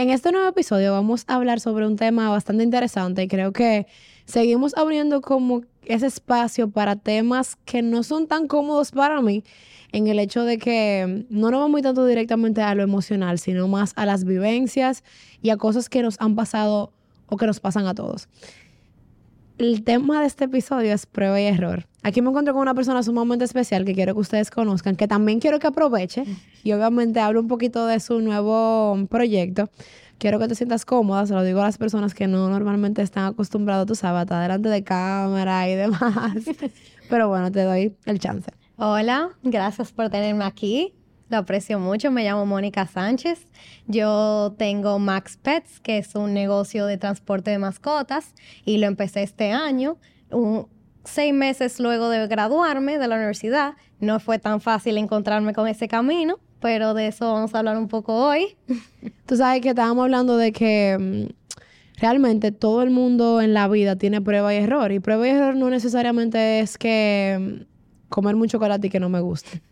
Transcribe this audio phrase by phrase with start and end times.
[0.00, 3.86] En este nuevo episodio vamos a hablar sobre un tema bastante interesante y creo que
[4.24, 9.44] seguimos abriendo como ese espacio para temas que no son tan cómodos para mí
[9.92, 13.92] en el hecho de que no nos vamos tanto directamente a lo emocional, sino más
[13.94, 15.04] a las vivencias
[15.42, 16.94] y a cosas que nos han pasado
[17.26, 18.26] o que nos pasan a todos.
[19.60, 21.86] El tema de este episodio es prueba y error.
[22.02, 25.38] Aquí me encuentro con una persona sumamente especial que quiero que ustedes conozcan, que también
[25.38, 26.24] quiero que aproveche
[26.64, 29.68] y obviamente hablo un poquito de su nuevo proyecto.
[30.16, 33.26] Quiero que te sientas cómoda, se lo digo a las personas que no normalmente están
[33.26, 36.36] acostumbrados, tú sabes, a estar delante de cámara y demás.
[37.10, 38.50] Pero bueno, te doy el chance.
[38.76, 40.94] Hola, gracias por tenerme aquí.
[41.30, 42.10] Lo aprecio mucho.
[42.10, 43.46] Me llamo Mónica Sánchez.
[43.86, 48.34] Yo tengo Max Pets, que es un negocio de transporte de mascotas,
[48.64, 49.96] y lo empecé este año.
[51.04, 53.74] seis meses luego de graduarme de la universidad.
[54.00, 57.86] No fue tan fácil encontrarme con ese camino, pero de eso vamos a hablar un
[57.86, 58.56] poco hoy.
[59.26, 63.94] Tú sabes que estábamos hablando de que mm, realmente todo el mundo en la vida
[63.94, 64.90] tiene prueba y error.
[64.90, 69.08] Y prueba y error no necesariamente es que mm, comer mucho chocolate y que no
[69.08, 69.62] me guste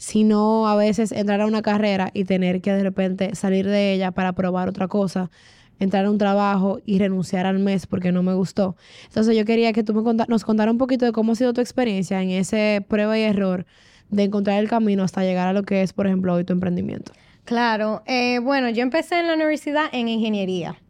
[0.00, 4.12] sino a veces entrar a una carrera y tener que de repente salir de ella
[4.12, 5.30] para probar otra cosa,
[5.78, 8.76] entrar a un trabajo y renunciar al mes porque no me gustó.
[9.04, 11.60] Entonces yo quería que tú me nos contara un poquito de cómo ha sido tu
[11.60, 13.66] experiencia en ese prueba y error
[14.08, 17.12] de encontrar el camino hasta llegar a lo que es, por ejemplo, hoy tu emprendimiento.
[17.44, 20.80] Claro, eh, bueno, yo empecé en la universidad en ingeniería.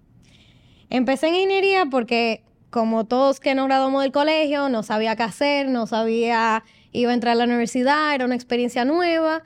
[0.89, 5.69] Empecé en ingeniería porque como todos que no graduamos del colegio, no sabía qué hacer,
[5.69, 9.43] no sabía iba a entrar a la universidad, era una experiencia nueva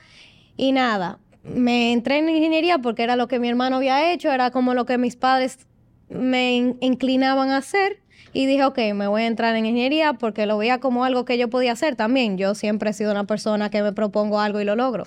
[0.57, 1.19] y nada.
[1.43, 4.87] Me entré en ingeniería porque era lo que mi hermano había hecho, era como lo
[4.87, 5.67] que mis padres
[6.09, 8.01] me inclinaban a hacer
[8.33, 11.39] y dije, ok, me voy a entrar en ingeniería porque lo veía como algo que
[11.39, 12.37] yo podía hacer también.
[12.37, 15.07] Yo siempre he sido una persona que me propongo algo y lo logro.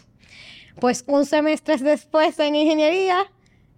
[0.80, 3.25] Pues un semestre después en ingeniería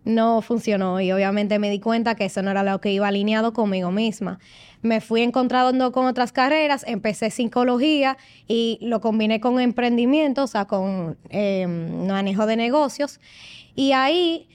[0.09, 3.53] no funcionó y obviamente me di cuenta que eso no era lo que iba alineado
[3.53, 4.39] conmigo misma.
[4.81, 10.65] Me fui encontrando con otras carreras, empecé psicología y lo combiné con emprendimiento, o sea,
[10.65, 13.19] con em, manejo de negocios.
[13.75, 14.48] Y ahí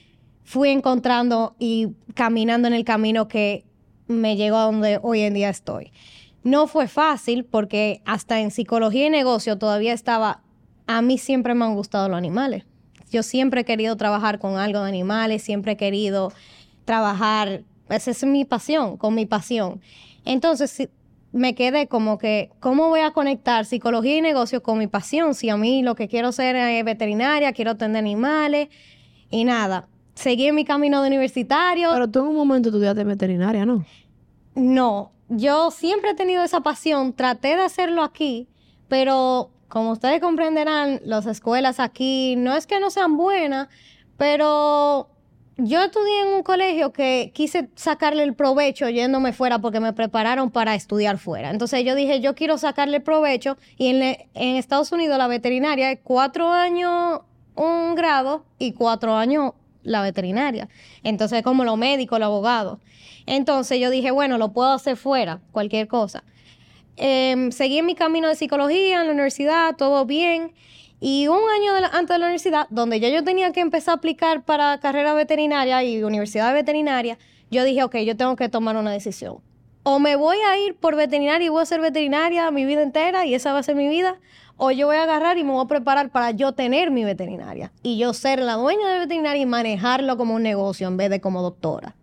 [0.43, 3.65] fui encontrando y caminando en el camino que
[4.07, 5.91] me llegó a donde hoy en día estoy.
[6.43, 10.41] No fue fácil porque hasta en psicología y negocio todavía estaba,
[10.85, 12.65] a mí siempre me han gustado los animales.
[13.15, 16.33] Yo siempre he querido trabajar con algo de animales, siempre he querido
[16.83, 19.79] trabajar, esa es mi pasión, con mi pasión.
[20.25, 20.89] Entonces
[21.31, 25.33] me quedé como que, ¿cómo voy a conectar psicología y negocio con mi pasión?
[25.33, 28.67] Si a mí lo que quiero ser es veterinaria, quiero atender animales
[29.29, 29.87] y nada.
[30.15, 31.91] Seguí en mi camino de universitario.
[31.93, 33.85] Pero tú en un momento estudiaste veterinaria, ¿no?
[34.55, 38.49] No, yo siempre he tenido esa pasión, traté de hacerlo aquí,
[38.89, 43.67] pero como ustedes comprenderán, las escuelas aquí no es que no sean buenas,
[44.17, 45.09] pero
[45.57, 50.51] yo estudié en un colegio que quise sacarle el provecho yéndome fuera porque me prepararon
[50.51, 51.49] para estudiar fuera.
[51.49, 55.99] Entonces yo dije, yo quiero sacarle el provecho y en, Estados Unidos la veterinaria es
[56.03, 57.21] cuatro años
[57.55, 59.53] un grado y cuatro años
[59.83, 60.67] la veterinaria.
[61.03, 62.79] Entonces como lo médico, lo abogado.
[63.25, 66.23] Entonces yo dije, bueno, lo puedo hacer fuera, cualquier cosa.
[66.97, 70.53] Em, seguí en mi camino de psicología en la universidad, todo bien.
[70.99, 74.43] Y un año antes de la universidad, donde ya yo tenía que empezar a aplicar
[74.43, 77.17] para carrera veterinaria y universidad veterinaria,
[77.51, 79.37] yo dije, ok, yo tengo que tomar una decisión.
[79.83, 83.25] O me voy a ir por veterinaria y voy a ser veterinaria mi vida entera
[83.25, 84.17] y esa va a ser mi vida,
[84.57, 87.71] o yo voy a agarrar y me voy a preparar para yo tener mi veterinaria
[87.83, 91.21] y yo ser la dueña de veterinaria y manejarlo como un negocio en vez de
[91.21, 91.95] como doctora.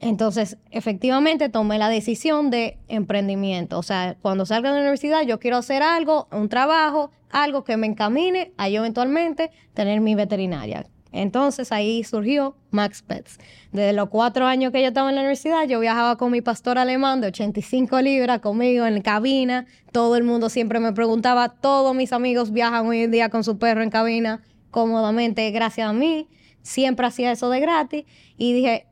[0.00, 3.78] Entonces, efectivamente, tomé la decisión de emprendimiento.
[3.78, 7.76] O sea, cuando salga de la universidad, yo quiero hacer algo, un trabajo, algo que
[7.76, 10.86] me encamine a yo eventualmente tener mi veterinaria.
[11.12, 13.38] Entonces ahí surgió Max Pets.
[13.72, 16.78] Desde los cuatro años que yo estaba en la universidad, yo viajaba con mi pastor
[16.78, 19.66] alemán de 85 libras conmigo en cabina.
[19.92, 23.58] Todo el mundo siempre me preguntaba, todos mis amigos viajan hoy en día con su
[23.58, 24.40] perro en cabina
[24.70, 26.28] cómodamente gracias a mí.
[26.62, 28.04] Siempre hacía eso de gratis.
[28.36, 28.86] Y dije,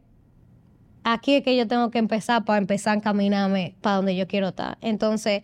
[1.04, 4.48] aquí es que yo tengo que empezar para empezar a encaminarme para donde yo quiero
[4.48, 4.78] estar.
[4.80, 5.42] Entonces,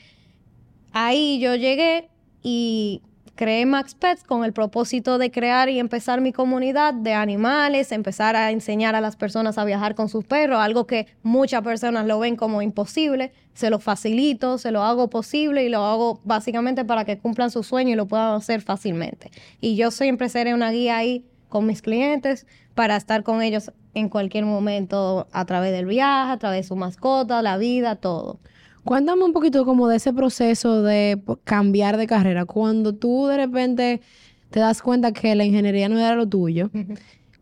[0.93, 2.09] ahí yo llegué
[2.43, 3.03] y
[3.35, 8.37] creé Max Pets con el propósito de crear y empezar mi comunidad de animales, empezar
[8.37, 12.19] a enseñar a las personas a viajar con sus perros, algo que muchas personas lo
[12.19, 13.33] ven como imposible.
[13.55, 17.63] Se lo facilito, se lo hago posible y lo hago básicamente para que cumplan su
[17.63, 19.31] sueño y lo puedan hacer fácilmente.
[19.61, 24.09] Y yo siempre seré una guía ahí con mis clientes para estar con ellos en
[24.09, 28.41] cualquier momento a través del viaje, a través de su mascota, la vida, todo.
[28.85, 32.45] Cuéntame un poquito como de ese proceso de cambiar de carrera.
[32.45, 34.03] Cuando tú de repente
[34.51, 36.71] te das cuenta que la ingeniería no era lo tuyo,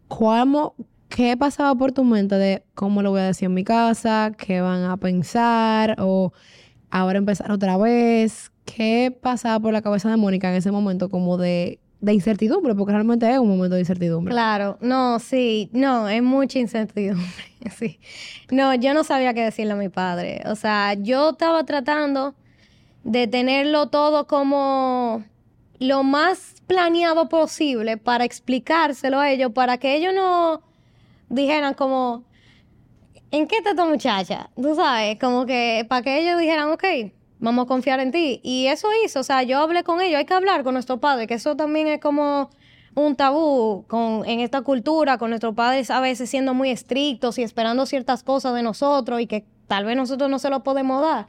[0.09, 0.75] ¿cómo,
[1.09, 4.33] ¿qué pasaba por tu mente de cómo lo voy a decir en mi casa?
[4.37, 5.97] ¿Qué van a pensar?
[5.99, 6.33] O
[6.91, 8.53] ahora empezar otra vez.
[8.65, 12.75] ¿Qué pasaba por la cabeza de Mónica en ese momento como de, de incertidumbre?
[12.75, 14.33] Porque realmente es un momento de incertidumbre.
[14.35, 17.25] Claro, no, sí, no, es mucha incertidumbre,
[17.79, 17.99] sí.
[18.51, 20.43] No, yo no sabía qué decirle a mi padre.
[20.47, 22.35] O sea, yo estaba tratando
[23.05, 25.25] de tenerlo todo como
[25.79, 30.61] lo más planeado posible para explicárselo a ellos, para que ellos no
[31.29, 32.25] dijeran como,
[33.31, 34.51] ¿en qué está esta muchacha?
[34.57, 36.85] Tú sabes, como que para que ellos dijeran, ok,
[37.43, 38.41] vamos a confiar en ti.
[38.43, 41.27] Y eso hizo, o sea, yo hablé con ellos, hay que hablar con nuestro padre,
[41.27, 42.49] que eso también es como
[42.95, 47.43] un tabú con, en esta cultura, con nuestros padres a veces siendo muy estrictos y
[47.43, 51.27] esperando ciertas cosas de nosotros y que tal vez nosotros no se lo podemos dar.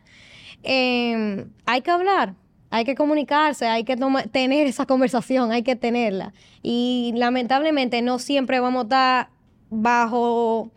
[0.62, 2.36] Em, hay que hablar,
[2.70, 3.98] hay que comunicarse, hay que
[4.32, 6.34] tener esa conversación, hay que tenerla.
[6.62, 9.30] Y lamentablemente no siempre vamos a estar
[9.72, 10.70] bajo,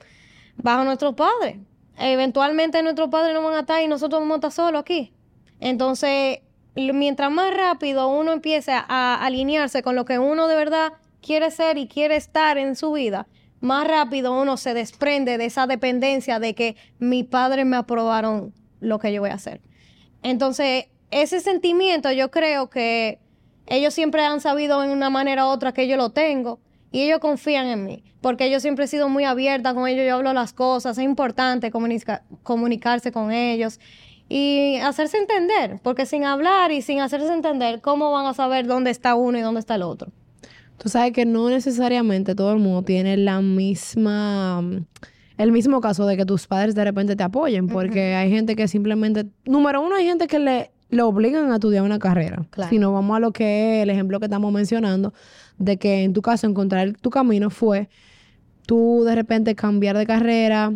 [0.57, 1.59] bajo nuestros padres.
[1.99, 5.13] Eventualmente nuestros padres no van a estar y nosotros vamos a estar solos aquí.
[5.61, 6.41] Entonces,
[6.75, 11.79] mientras más rápido uno empiece a alinearse con lo que uno de verdad quiere ser
[11.79, 13.27] y quiere estar en su vida,
[13.61, 18.99] más rápido uno se desprende de esa dependencia de que mis padres me aprobaron lo
[18.99, 19.61] que yo voy a hacer.
[20.23, 23.19] Entonces, ese sentimiento yo creo que
[23.67, 26.61] ellos siempre han sabido en una manera u otra que yo lo tengo
[26.93, 30.15] y ellos confían en mí, porque yo siempre he sido muy abierta con ellos, yo
[30.15, 31.71] hablo las cosas, es importante
[32.43, 33.81] comunicarse con ellos
[34.29, 38.91] y hacerse entender, porque sin hablar y sin hacerse entender, ¿cómo van a saber dónde
[38.91, 40.11] está uno y dónde está el otro?
[40.79, 44.63] Tú sabes que no necesariamente todo el mundo tiene la misma
[45.39, 48.69] el mismo caso de que tus padres de repente te apoyen, porque hay gente que
[48.69, 52.47] simplemente, número uno, hay gente que le, le obligan a estudiar una carrera.
[52.71, 55.13] Si no vamos a lo que es el ejemplo que estamos mencionando,
[55.59, 57.89] de que en tu caso encontrar tu camino fue
[58.67, 60.73] tú de repente cambiar de carrera,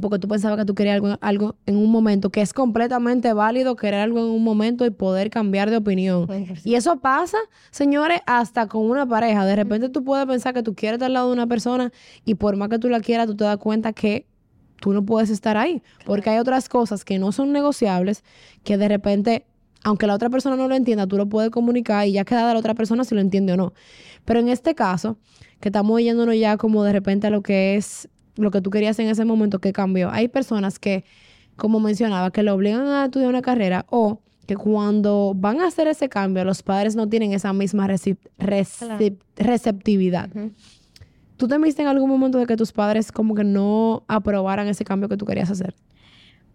[0.00, 3.76] porque tú pensabas que tú querías algo, algo, en un momento, que es completamente válido
[3.76, 6.26] querer algo en un momento y poder cambiar de opinión.
[6.64, 7.38] Y eso pasa,
[7.70, 9.44] señores, hasta con una pareja.
[9.44, 11.92] De repente tú puedes pensar que tú quieres estar al lado de una persona
[12.24, 14.26] y por más que tú la quieras, tú te das cuenta que
[14.80, 15.82] tú no puedes estar ahí.
[16.06, 18.24] Porque hay otras cosas que no son negociables,
[18.64, 19.44] que de repente,
[19.84, 22.54] aunque la otra persona no lo entienda, tú lo puedes comunicar y ya queda de
[22.54, 23.74] la otra persona si lo entiende o no.
[24.24, 25.18] Pero en este caso,
[25.60, 28.98] que estamos yéndonos ya como de repente a lo que es lo que tú querías
[28.98, 30.10] en ese momento, ¿qué cambió?
[30.10, 31.04] Hay personas que,
[31.56, 35.86] como mencionaba, que le obligan a estudiar una carrera o que cuando van a hacer
[35.86, 37.86] ese cambio, los padres no tienen esa misma
[39.36, 40.30] receptividad.
[41.36, 44.84] ¿Tú te viste en algún momento de que tus padres como que no aprobaran ese
[44.84, 45.74] cambio que tú querías hacer?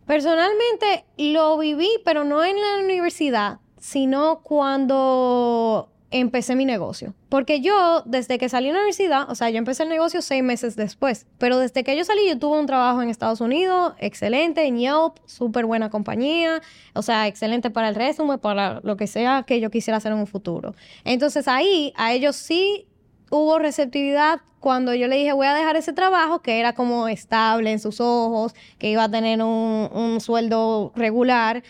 [0.05, 7.13] Personalmente lo viví, pero no en la universidad, sino cuando empecé mi negocio.
[7.29, 10.43] Porque yo, desde que salí de la universidad, o sea, yo empecé el negocio seis
[10.43, 14.65] meses después, pero desde que yo salí, yo tuve un trabajo en Estados Unidos, excelente,
[14.65, 16.61] en Yelp, súper buena compañía,
[16.93, 20.19] o sea, excelente para el resumen, para lo que sea que yo quisiera hacer en
[20.19, 20.73] un futuro.
[21.03, 22.87] Entonces ahí, a ellos sí
[23.29, 27.71] hubo receptividad cuando yo le dije voy a dejar ese trabajo que era como estable
[27.71, 31.63] en sus ojos, que iba a tener un, un sueldo regular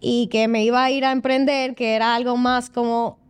[0.00, 3.23] y que me iba a ir a emprender, que era algo más como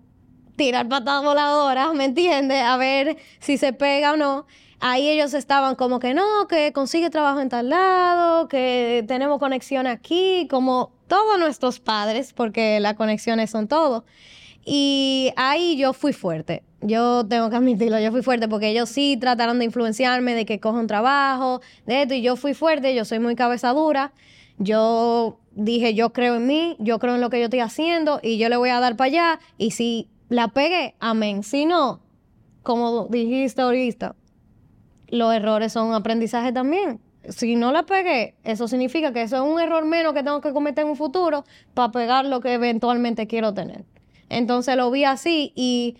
[0.56, 2.62] tirar patadas voladoras, ¿me entiendes?
[2.62, 4.46] A ver si se pega o no.
[4.80, 9.86] Ahí ellos estaban como que no, que consigue trabajo en tal lado, que tenemos conexión
[9.86, 14.05] aquí, como todos nuestros padres, porque las conexiones son todo.
[14.64, 16.62] Y ahí yo fui fuerte.
[16.81, 20.60] Yo tengo que admitirlo, yo fui fuerte porque ellos sí trataron de influenciarme de que
[20.60, 24.12] coja un trabajo, de esto, y yo fui fuerte, yo soy muy cabeza dura.
[24.58, 28.38] Yo dije, yo creo en mí, yo creo en lo que yo estoy haciendo y
[28.38, 29.40] yo le voy a dar para allá.
[29.56, 31.43] Y si la pegué, amén.
[31.43, 32.00] Si no,
[32.62, 34.16] como dijiste ahorita,
[35.08, 37.00] los errores son aprendizaje también.
[37.28, 40.52] Si no la pegué, eso significa que eso es un error menos que tengo que
[40.52, 43.84] cometer en un futuro para pegar lo que eventualmente quiero tener.
[44.28, 45.96] Entonces lo vi así y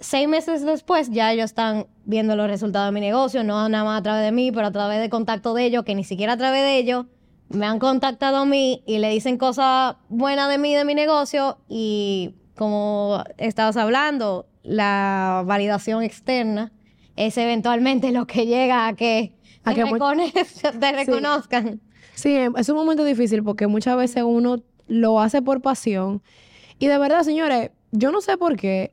[0.00, 4.00] seis meses después ya ellos están viendo los resultados de mi negocio, no nada más
[4.00, 6.36] a través de mí, pero a través de contacto de ellos, que ni siquiera a
[6.36, 7.06] través de ellos
[7.48, 11.58] me han contactado a mí y le dicen cosas buenas de mí, de mi negocio
[11.68, 16.72] y como estabas hablando, la validación externa
[17.16, 19.32] es eventualmente lo que llega a que,
[19.64, 19.82] a te,
[20.80, 21.80] te reconozcan.
[22.14, 22.36] Sí.
[22.56, 26.20] es un momento difícil porque muchas veces uno lo hace por pasión.
[26.78, 28.92] Y de verdad, señores, yo no sé por qué,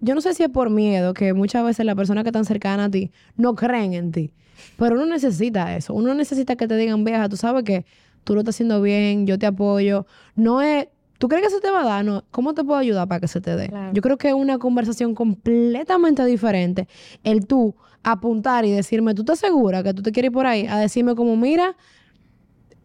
[0.00, 2.88] yo no sé si es por miedo que muchas veces las personas que están cercanas
[2.88, 4.32] a ti no creen en ti.
[4.76, 5.92] Pero uno necesita eso.
[5.92, 7.84] Uno necesita que te digan, vieja, tú sabes que
[8.24, 10.06] tú lo estás haciendo bien, yo te apoyo.
[10.34, 10.88] No es
[11.22, 12.04] ¿Tú crees que se te va a dar?
[12.04, 12.24] No.
[12.32, 13.68] ¿Cómo te puedo ayudar para que se te dé?
[13.68, 13.92] Claro.
[13.94, 16.88] Yo creo que es una conversación completamente diferente.
[17.22, 20.66] El tú apuntar y decirme, ¿tú estás segura que tú te quieres ir por ahí?
[20.66, 21.76] A decirme como, mira,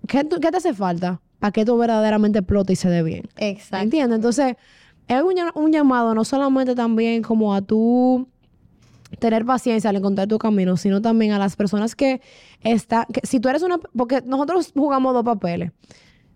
[0.07, 3.27] ¿qué, tú- qué te hace falta para que tú verdaderamente explote y se dé bien?
[3.37, 3.83] Exacto.
[3.83, 4.17] ¿Entiendes?
[4.17, 4.55] Entonces,
[5.07, 8.27] es un, un llamado no solamente también como a tú
[9.19, 12.21] tener paciencia al encontrar tu camino, sino también a las personas que
[12.61, 15.71] están, que si tú eres una, porque nosotros jugamos dos papeles.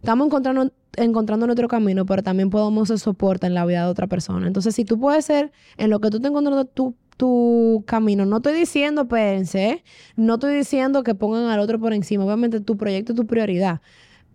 [0.02, 4.08] Estamos encontrando, encontrando nuestro camino, pero también podemos ser soporte en la vida de otra
[4.08, 4.48] persona.
[4.48, 8.38] Entonces, si tú puedes ser en lo que tú te encontrando tu, tu camino, no
[8.38, 9.84] estoy diciendo, pense, ¿eh?
[10.16, 12.26] no estoy diciendo que pongan al otro por encima.
[12.26, 13.82] Obviamente tu proyecto es tu prioridad.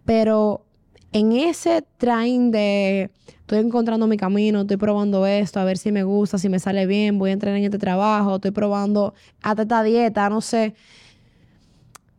[0.05, 0.65] Pero
[1.11, 6.05] en ese train de estoy encontrando mi camino, estoy probando esto, a ver si me
[6.05, 9.83] gusta, si me sale bien, voy a entrar en este trabajo, estoy probando hasta esta
[9.83, 10.75] dieta, no sé.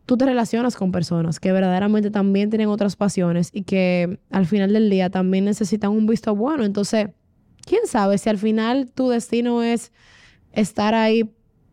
[0.08, 4.72] Tú te relacionas con personas que verdaderamente también tienen otras pasiones y que al final
[4.72, 6.64] del día también necesitan un visto bueno.
[6.64, 7.10] Entonces,
[7.66, 9.92] quién sabe si al final tu destino es
[10.52, 11.30] estar ahí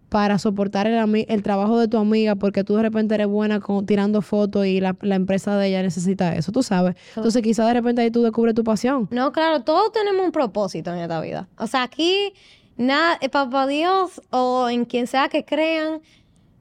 [0.10, 4.22] para soportar el, trabajo de tu amiga porque tú de repente eres buena con, tirando
[4.22, 6.98] fotos y la, la empresa de ella necesita eso, tú sabes.
[7.16, 9.08] Entonces quizás de repente ahí tú descubres tu pasión.
[9.12, 11.48] No, claro, todos tenemos un propósito en esta vida.
[11.58, 12.34] O sea, aquí,
[12.76, 16.02] nada, eh, papá Dios o en quien sea que crean,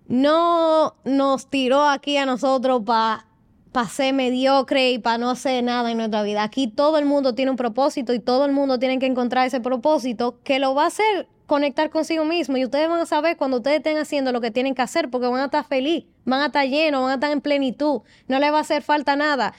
[0.06, 5.98] no nos tiró aquí a nosotros para ser mediocre y para no hacer nada en
[5.98, 6.42] nuestra vida.
[6.42, 9.60] Aquí todo el mundo tiene un propósito y todo el mundo tiene que encontrar ese
[9.60, 13.58] propósito que lo va a hacer conectar consigo mismo y ustedes van a saber cuando
[13.58, 16.46] ustedes estén haciendo lo que tienen que hacer porque van a estar feliz, van a
[16.46, 19.54] estar llenos, van a estar en plenitud, no les va a hacer falta nada.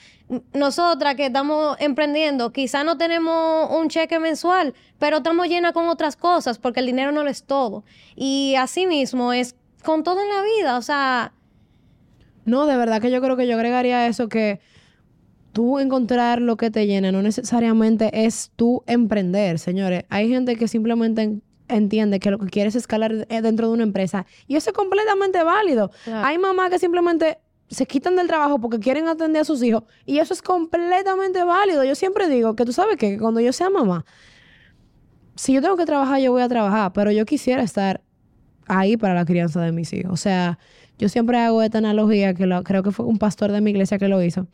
[0.52, 6.16] Nosotras que estamos emprendiendo, quizá no tenemos un cheque mensual, pero estamos llenas con otras
[6.16, 7.84] cosas porque el dinero no lo es todo.
[8.16, 9.54] Y así mismo es
[9.84, 11.32] con todo en la vida, o sea,
[12.44, 14.60] No, de verdad que yo creo que yo agregaría eso que
[15.52, 20.04] tú encontrar lo que te llena no necesariamente es tú emprender, señores.
[20.10, 23.72] Hay gente que simplemente en- entiende que lo que quiere es escalar eh, dentro de
[23.74, 25.90] una empresa y eso es completamente válido.
[26.04, 26.26] Claro.
[26.26, 30.18] Hay mamás que simplemente se quitan del trabajo porque quieren atender a sus hijos y
[30.18, 31.82] eso es completamente válido.
[31.82, 34.04] Yo siempre digo que tú sabes que cuando yo sea mamá,
[35.34, 38.02] si yo tengo que trabajar, yo voy a trabajar, pero yo quisiera estar
[38.66, 40.12] ahí para la crianza de mis hijos.
[40.12, 40.58] O sea,
[40.98, 43.98] yo siempre hago esta analogía, que lo- creo que fue un pastor de mi iglesia
[43.98, 44.46] que lo hizo.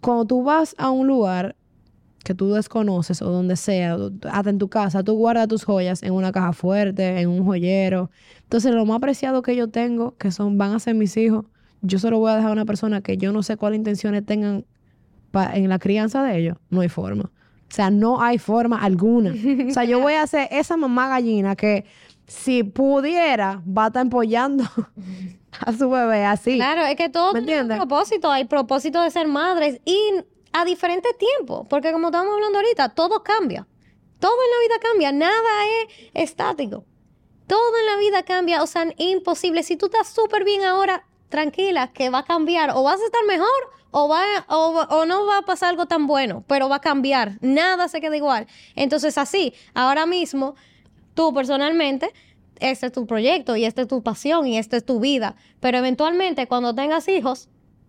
[0.00, 1.56] Cuando tú vas a un lugar
[2.24, 3.96] que tú desconoces o donde sea,
[4.30, 8.10] hasta en tu casa, tú guardas tus joyas en una caja fuerte, en un joyero.
[8.42, 11.46] Entonces, lo más preciado que yo tengo, que son, van a ser mis hijos,
[11.80, 14.26] yo se lo voy a dejar a una persona que yo no sé cuáles intenciones
[14.26, 14.64] tengan
[15.54, 16.56] en la crianza de ellos.
[16.70, 17.24] No hay forma.
[17.24, 19.32] O sea, no hay forma alguna.
[19.68, 21.84] O sea, yo voy a ser esa mamá gallina que
[22.28, 24.64] si pudiera va a estar empollando
[25.60, 26.56] a su bebé así.
[26.56, 28.30] Claro, es que todo ¿Me tiene un propósito.
[28.30, 29.98] Hay propósito de ser madres y
[30.52, 31.66] a diferentes tiempos.
[31.68, 33.66] Porque como estamos hablando ahorita, todo cambia.
[34.20, 35.12] Todo en la vida cambia.
[35.12, 36.84] Nada es estático.
[37.46, 38.62] Todo en la vida cambia.
[38.62, 39.62] O sea, imposible.
[39.62, 42.72] Si tú estás súper bien ahora, tranquila, que va a cambiar.
[42.74, 43.48] O vas a estar mejor
[43.90, 47.38] o, va, o, o no va a pasar algo tan bueno, pero va a cambiar.
[47.40, 48.46] Nada se queda igual.
[48.74, 50.56] Entonces, así, ahora mismo,
[51.18, 52.12] tú personalmente,
[52.60, 55.34] este es tu proyecto y esta es tu pasión y esta es tu vida.
[55.58, 57.48] Pero eventualmente, cuando tengas hijos,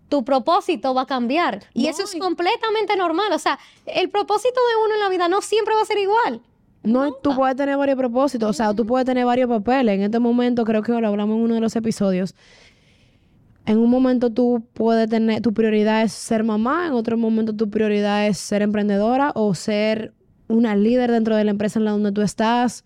[0.09, 1.59] tu propósito va a cambiar.
[1.75, 3.31] Y No, eso es completamente normal.
[3.31, 6.41] O sea, el propósito de uno en la vida no siempre va a ser igual.
[6.81, 9.93] No, tú puedes tener varios propósitos, o sea, tú puedes tener varios papeles.
[9.93, 12.33] En este momento, creo que lo hablamos en uno de los episodios.
[13.67, 17.69] En un momento tú puedes tener, tu prioridad es ser mamá, en otro momento tu
[17.69, 20.13] prioridad es ser emprendedora o ser
[20.47, 22.83] una líder dentro de la empresa en la donde tú estás.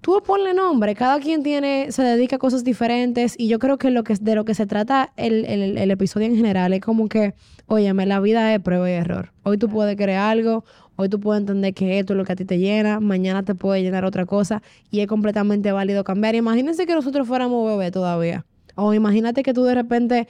[0.00, 3.90] Tú ponle nombre, cada quien tiene, se dedica a cosas diferentes y yo creo que,
[3.90, 7.34] lo que de lo que se trata el, el- episodio en general es como que,
[7.66, 9.32] óyeme, la vida es prueba y error.
[9.42, 10.64] Hoy tú puedes creer algo,
[10.96, 13.54] hoy tú puedes entender que esto es lo que a ti te llena, mañana te
[13.54, 16.34] puede llenar otra cosa y es completamente válido cambiar.
[16.34, 18.46] Imagínense que nosotros fuéramos bebés todavía.
[18.76, 20.28] O imagínate que tú de repente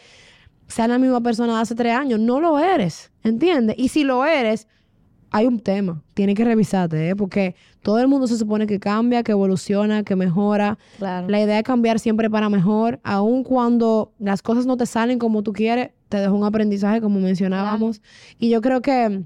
[0.67, 2.19] seas la misma persona de hace tres años.
[2.19, 3.77] No lo eres, ¿entiendes?
[3.79, 4.67] Y si lo eres,
[5.31, 6.03] hay un tema.
[6.15, 7.17] Tienes que revisarte, ¿eh?
[7.17, 10.79] Porque todo el mundo se supone que cambia, que evoluciona, que mejora.
[10.99, 11.29] Claro.
[11.29, 15.43] La idea es cambiar siempre para mejor, aun cuando las cosas no te salen como
[15.43, 18.03] tú quieres, te deja un aprendizaje, como mencionábamos.
[18.39, 19.23] Y yo creo que,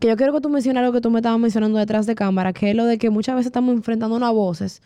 [0.00, 2.52] que yo quiero que tú menciones lo que tú me estabas mencionando detrás de cámara,
[2.52, 4.82] que es lo de que muchas veces estamos enfrentando unas voces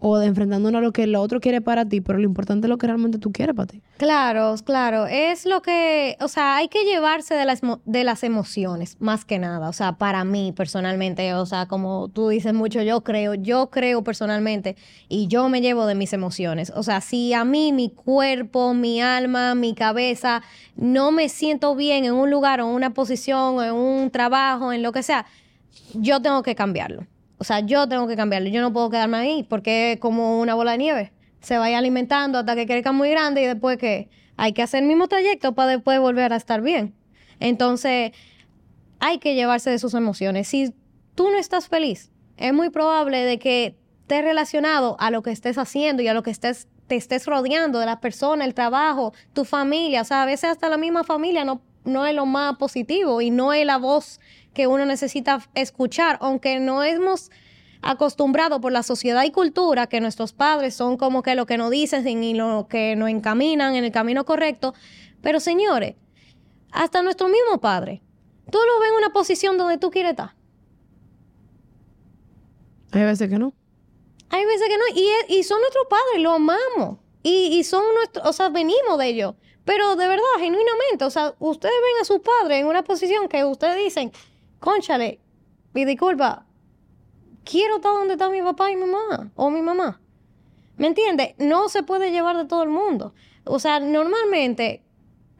[0.00, 2.68] o de enfrentándonos a lo que el otro quiere para ti, pero lo importante es
[2.70, 3.82] lo que realmente tú quieres para ti.
[3.98, 5.06] Claro, claro.
[5.06, 9.38] Es lo que, o sea, hay que llevarse de las, de las emociones, más que
[9.38, 9.68] nada.
[9.68, 14.02] O sea, para mí personalmente, o sea, como tú dices mucho, yo creo, yo creo
[14.02, 14.74] personalmente
[15.08, 16.72] y yo me llevo de mis emociones.
[16.74, 20.42] O sea, si a mí mi cuerpo, mi alma, mi cabeza,
[20.76, 24.82] no me siento bien en un lugar o en una posición, en un trabajo, en
[24.82, 25.26] lo que sea,
[25.92, 27.06] yo tengo que cambiarlo.
[27.40, 28.50] O sea, yo tengo que cambiarlo.
[28.50, 31.12] Yo no puedo quedarme ahí porque es como una bola de nieve.
[31.40, 34.88] Se vaya alimentando hasta que crezca muy grande y después que hay que hacer el
[34.88, 36.94] mismo trayecto para después volver a estar bien.
[37.38, 38.12] Entonces,
[38.98, 40.48] hay que llevarse de sus emociones.
[40.48, 40.74] Si
[41.14, 45.56] tú no estás feliz, es muy probable de que estés relacionado a lo que estés
[45.56, 49.46] haciendo y a lo que estés, te estés rodeando de la persona, el trabajo, tu
[49.46, 50.02] familia.
[50.02, 53.30] O sea, a veces hasta la misma familia no, no es lo más positivo y
[53.30, 54.20] no es la voz
[54.54, 57.30] que uno necesita escuchar, aunque no hemos
[57.82, 61.70] acostumbrado por la sociedad y cultura que nuestros padres son como que lo que nos
[61.70, 64.74] dicen y lo que nos encaminan en el camino correcto.
[65.22, 65.96] Pero señores,
[66.72, 68.02] hasta nuestro mismo padre,
[68.50, 70.34] tú lo ves en una posición donde tú quieres estar.
[72.92, 73.52] Hay veces que no.
[74.30, 74.84] Hay veces que no.
[74.94, 76.98] Y, y son nuestros padres, lo amamos.
[77.22, 79.34] Y, y son nuestros, o sea, venimos de ellos.
[79.64, 83.44] Pero de verdad, genuinamente, o sea, ustedes ven a su padre en una posición que
[83.44, 84.10] ustedes dicen,
[84.60, 85.18] conchale,
[85.74, 86.46] y disculpa,
[87.44, 90.00] quiero estar donde está mi papá y mi mamá, o mi mamá.
[90.76, 91.34] ¿Me entiendes?
[91.38, 93.14] No se puede llevar de todo el mundo.
[93.44, 94.82] O sea, normalmente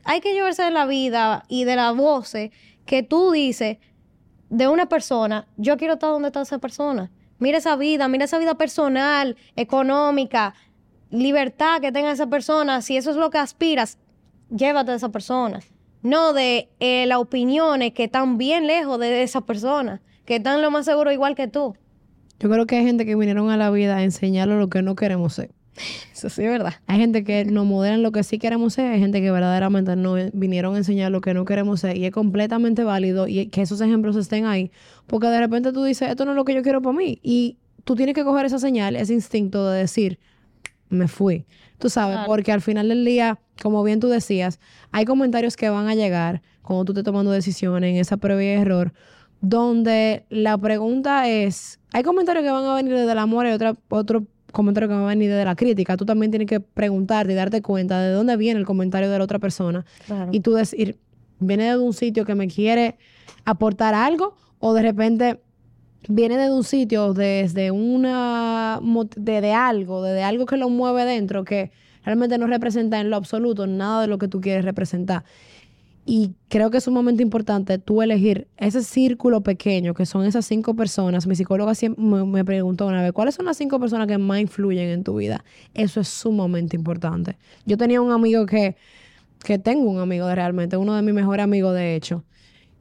[0.05, 2.51] hay que llevarse de la vida y de las voces
[2.85, 3.79] que tú dices
[4.49, 7.11] de una persona, yo quiero estar donde está esa persona.
[7.39, 10.55] Mira esa vida, mira esa vida personal, económica,
[11.11, 12.83] libertad que tenga esa persona.
[12.83, 13.99] Si eso es lo que aspiras,
[14.51, 15.61] llévate de esa persona
[16.03, 20.71] no de eh, las opiniones que están bien lejos de esa persona, que están lo
[20.71, 21.75] más seguro igual que tú.
[22.39, 24.95] Yo creo que hay gente que vinieron a la vida a enseñarnos lo que no
[24.95, 25.51] queremos ser.
[26.13, 26.75] Eso sí es verdad.
[26.87, 30.15] Hay gente que nos modelan lo que sí queremos ser, hay gente que verdaderamente no
[30.33, 33.81] vinieron a enseñar lo que no queremos ser y es completamente válido y que esos
[33.81, 34.71] ejemplos estén ahí,
[35.07, 37.59] porque de repente tú dices, esto no es lo que yo quiero para mí y
[37.85, 40.19] tú tienes que coger esa señal, ese instinto de decir,
[40.91, 41.47] me fui.
[41.79, 44.61] Tú sabes, porque al final del día, como bien tú decías,
[44.93, 48.49] hay comentarios que van a llegar cuando tú estés tomando decisiones en esa prueba y
[48.49, 48.93] error,
[49.41, 53.77] donde la pregunta es, hay comentarios que van a venir desde el amor y otra,
[53.89, 55.97] otro comentario que va a venir desde la crítica.
[55.97, 59.25] Tú también tienes que preguntarte y darte cuenta de dónde viene el comentario de la
[59.25, 59.87] otra persona.
[60.33, 60.99] Y tú decir,
[61.39, 62.99] viene de un sitio que me quiere
[63.45, 65.41] aportar algo o de repente
[66.09, 68.81] viene de un sitio, desde una,
[69.17, 71.71] de, algo, de, algo que lo mueve dentro, que
[72.05, 75.25] realmente no representa en lo absoluto nada de lo que tú quieres representar.
[76.07, 80.47] Y creo que es un momento importante tú elegir ese círculo pequeño, que son esas
[80.47, 81.27] cinco personas.
[81.27, 84.89] Mi psicóloga siempre me, preguntó una vez, ¿cuáles son las cinco personas que más influyen
[84.89, 85.45] en tu vida?
[85.75, 87.37] Eso es sumamente importante.
[87.67, 88.77] Yo tenía un amigo que,
[89.45, 92.25] que tengo un amigo de realmente, uno de mis mejores amigos de hecho,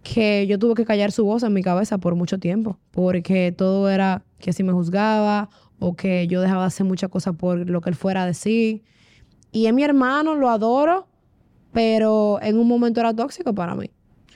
[0.04, 3.90] que yo tuve que callar su voz en mi cabeza por mucho tiempo, porque todo
[3.90, 7.82] era que si me juzgaba o que yo dejaba de hacer muchas cosas por lo
[7.82, 8.84] que él fuera a decir.
[9.52, 11.08] Y es mi hermano, lo adoro,
[11.72, 13.90] pero en un momento era tóxico para mí.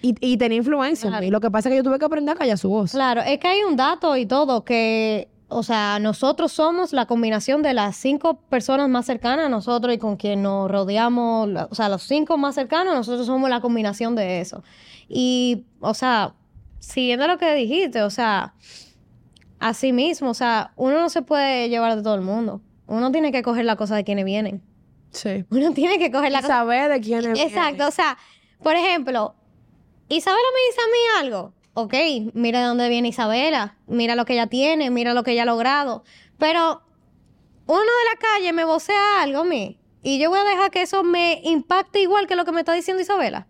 [0.06, 1.23] Y, tenía influencia.
[1.23, 2.91] Y lo que pasa es que yo tuve que aprender a callar su voz.
[2.91, 7.61] Claro, es que hay un dato y todo que o sea, nosotros somos la combinación
[7.61, 11.89] de las cinco personas más cercanas a nosotros y con quien nos rodeamos, o sea,
[11.89, 14.63] los cinco más cercanos, nosotros somos la combinación de eso.
[15.07, 16.33] Y, o sea,
[16.79, 18.53] siguiendo lo que dijiste, o sea,
[19.59, 22.61] así mismo, o sea, uno no se puede llevar de todo el mundo.
[22.87, 24.61] Uno tiene que coger la cosa de quienes vienen.
[25.11, 25.45] Sí.
[25.49, 26.55] Uno tiene que coger la cosa.
[26.55, 27.47] Saber de quiénes vienen.
[27.47, 28.17] Exacto, o sea,
[28.61, 29.35] por ejemplo,
[30.09, 31.93] Isabela me dice a mí algo ok,
[32.33, 35.45] mira de dónde viene Isabela, mira lo que ella tiene, mira lo que ella ha
[35.45, 36.03] logrado.
[36.38, 36.81] Pero
[37.65, 40.81] uno de la calle me vocea algo a mí y yo voy a dejar que
[40.81, 43.47] eso me impacte igual que lo que me está diciendo Isabela.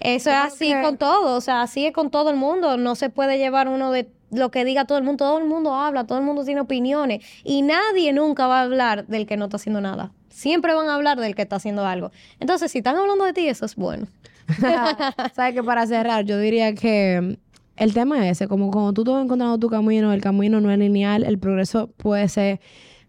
[0.00, 2.76] Eso es así con todo, o sea, así es con todo el mundo.
[2.76, 5.24] No se puede llevar uno de lo que diga todo el mundo.
[5.24, 9.06] Todo el mundo habla, todo el mundo tiene opiniones y nadie nunca va a hablar
[9.06, 10.12] del que no está haciendo nada.
[10.28, 12.10] Siempre van a hablar del que está haciendo algo.
[12.40, 14.08] Entonces, si están hablando de ti, eso es bueno.
[15.34, 17.38] ¿Sabes que Para cerrar, yo diría que
[17.76, 20.78] el tema es ese, como cuando tú estás encontrando tu camino, el camino no es
[20.78, 22.60] lineal, el progreso puede ser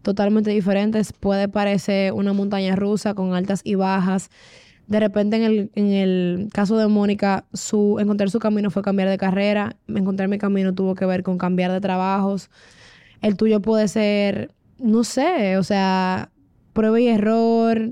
[0.02, 4.30] totalmente diferente, puede parecer una montaña rusa con altas y bajas.
[4.86, 9.08] De repente, en el, en el caso de Mónica, su, encontrar su camino fue cambiar
[9.08, 9.76] de carrera.
[9.86, 12.50] Encontrar mi camino tuvo que ver con cambiar de trabajos.
[13.20, 16.30] El tuyo puede ser, no sé, o sea,
[16.72, 17.90] prueba y error,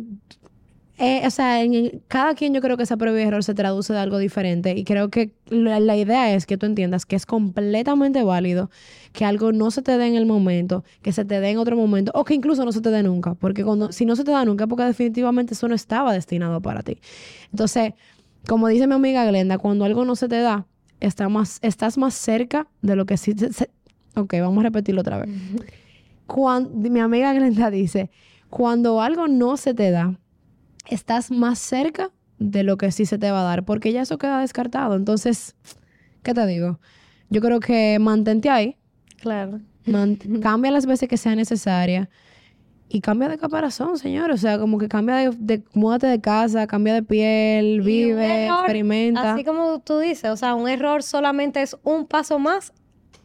[0.98, 3.92] eh, o sea, en, cada quien yo creo que esa prueba y error se traduce
[3.92, 7.26] de algo diferente y creo que la, la idea es que tú entiendas que es
[7.26, 8.70] completamente válido
[9.12, 11.76] que algo no se te dé en el momento, que se te dé en otro
[11.76, 14.30] momento o que incluso no se te dé nunca, porque cuando si no se te
[14.30, 16.98] da nunca porque definitivamente eso no estaba destinado para ti.
[17.50, 17.92] Entonces,
[18.48, 20.66] como dice mi amiga Glenda, cuando algo no se te da,
[21.00, 23.70] está más, estás más cerca de lo que sí se- se-
[24.14, 25.28] Ok, vamos a repetirlo otra vez.
[26.26, 28.10] Cuando, mi amiga Glenda dice,
[28.50, 30.18] cuando algo no se te da,
[30.88, 34.18] estás más cerca de lo que sí se te va a dar, porque ya eso
[34.18, 34.94] queda descartado.
[34.94, 35.54] Entonces,
[36.22, 36.80] ¿qué te digo?
[37.30, 38.76] Yo creo que mantente ahí,
[39.20, 39.60] Claro.
[39.86, 42.08] man- cambia las veces que sea necesaria
[42.88, 44.30] y cambia de caparazón, señor.
[44.30, 48.44] O sea, como que cambia de, de múdate de casa, cambia de piel, Y vive,
[48.46, 49.34] error, experimenta.
[49.34, 52.72] Así como tú dices, o sea, un error solamente es un paso más.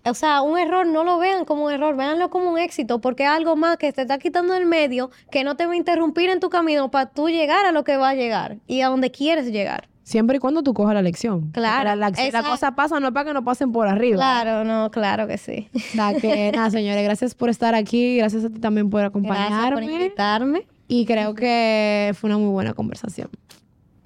[0.06, 3.24] O sea, un error no lo vean como un error, véanlo como un éxito, porque
[3.24, 6.30] es algo más que te está quitando el medio, que no te va a interrumpir
[6.30, 9.12] en tu camino para tú llegar a lo que va a llegar y a donde
[9.12, 9.88] quieres llegar.
[10.04, 11.52] Siempre y cuando tú cojas la lección.
[11.52, 14.18] Claro, La, la, la esa- cosa pasa no es para que no pasen por arriba.
[14.18, 15.70] Claro, no, claro que sí.
[15.94, 18.18] Sea, que nada, señores, gracias por estar aquí.
[18.18, 19.86] Gracias a ti también por Gracias por acompañarme.
[19.94, 20.68] invitarme.
[20.88, 23.30] y creo que fue una muy buena conversación.